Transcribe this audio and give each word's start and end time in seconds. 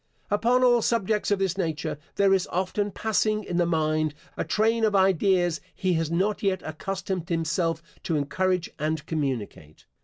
Upon 0.31 0.63
all 0.63 0.81
subjects 0.81 1.29
of 1.29 1.37
this 1.37 1.59
nature, 1.59 1.99
there 2.15 2.33
is 2.33 2.47
often 2.47 2.89
passing 2.89 3.43
in 3.43 3.57
the 3.57 3.67
mind, 3.67 4.15
a 4.35 4.43
train 4.43 4.83
of 4.83 4.95
ideas 4.95 5.61
he 5.75 5.93
has 5.93 6.09
not 6.09 6.41
yet 6.41 6.63
accustomed 6.65 7.29
himself 7.29 7.83
to 8.05 8.15
encourage 8.15 8.71
and 8.79 9.05
communicate. 9.05 9.85